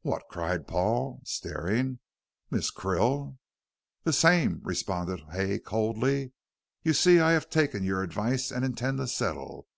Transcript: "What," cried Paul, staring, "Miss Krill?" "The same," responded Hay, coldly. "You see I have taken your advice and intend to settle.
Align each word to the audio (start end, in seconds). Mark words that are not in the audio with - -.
"What," 0.00 0.22
cried 0.30 0.66
Paul, 0.66 1.20
staring, 1.26 1.98
"Miss 2.50 2.70
Krill?" 2.70 3.36
"The 4.04 4.14
same," 4.14 4.60
responded 4.64 5.20
Hay, 5.32 5.58
coldly. 5.58 6.32
"You 6.84 6.94
see 6.94 7.20
I 7.20 7.32
have 7.32 7.50
taken 7.50 7.84
your 7.84 8.02
advice 8.02 8.50
and 8.50 8.64
intend 8.64 8.96
to 8.96 9.06
settle. 9.06 9.68